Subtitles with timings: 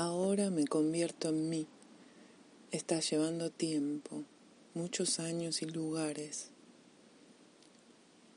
[0.00, 1.66] Ahora me convierto en mí.
[2.70, 4.22] Está llevando tiempo,
[4.72, 6.50] muchos años y lugares.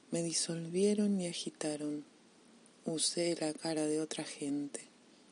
[0.10, 2.04] Me disolvieron y agitaron.
[2.84, 4.88] Usé la cara de otra gente.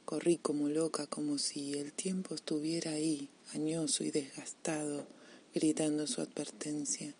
[0.05, 5.07] Corrí como loca, como si el tiempo estuviera ahí, añoso y desgastado,
[5.55, 7.15] gritando su advertencia.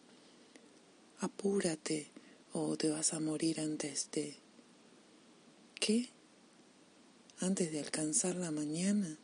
[1.18, 2.12] Apúrate
[2.54, 4.36] o te vas a morir antes de...
[5.80, 6.10] ¿Qué?
[7.42, 9.18] Antes de alcanzar la mañana,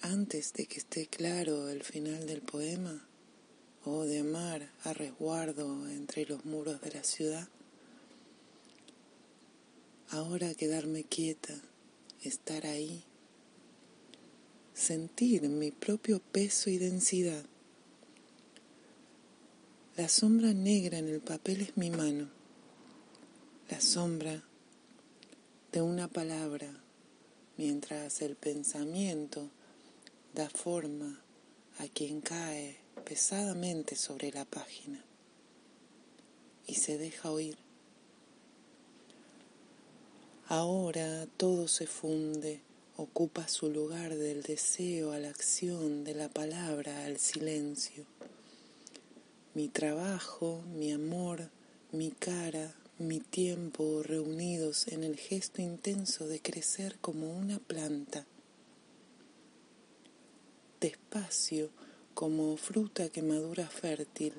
[0.00, 3.04] antes de que esté claro el final del poema,
[3.84, 7.48] o de amar a resguardo entre los muros de la ciudad.
[10.10, 11.54] Ahora quedarme quieta,
[12.22, 13.02] estar ahí,
[14.74, 17.44] sentir mi propio peso y densidad.
[19.96, 22.28] La sombra negra en el papel es mi mano,
[23.68, 24.44] la sombra
[25.72, 26.80] de una palabra
[27.60, 29.50] mientras el pensamiento
[30.32, 31.20] da forma
[31.76, 35.04] a quien cae pesadamente sobre la página
[36.66, 37.58] y se deja oír.
[40.46, 42.62] Ahora todo se funde,
[42.96, 48.06] ocupa su lugar del deseo a la acción, de la palabra al silencio.
[49.52, 51.50] Mi trabajo, mi amor,
[51.92, 58.26] mi cara, mi tiempo reunidos en el gesto intenso de crecer como una planta,
[60.80, 61.70] despacio
[62.12, 64.34] como fruta que madura fértil,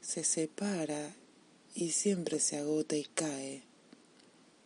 [0.00, 1.14] se separa
[1.72, 3.62] y siempre se agota y cae,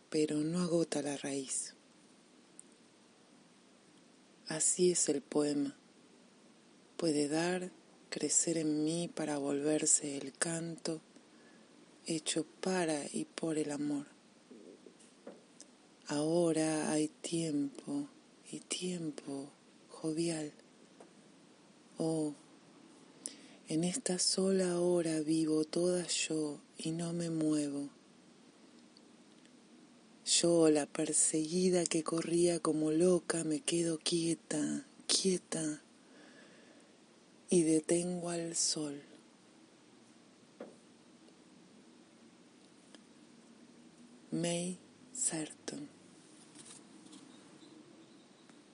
[0.09, 1.75] pero no agota la raíz.
[4.47, 5.75] Así es el poema.
[6.95, 7.69] Puede dar,
[8.09, 10.99] crecer en mí para volverse el canto,
[12.07, 14.07] hecho para y por el amor.
[16.07, 18.07] Ahora hay tiempo
[18.49, 19.49] y tiempo
[19.89, 20.53] jovial.
[21.97, 22.33] Oh,
[23.67, 27.89] en esta sola hora vivo toda yo y no me muevo.
[30.25, 35.81] Yo, la perseguida que corría como loca, me quedo quieta, quieta
[37.49, 39.01] y detengo al sol.
[44.31, 44.77] May
[45.13, 45.87] Certain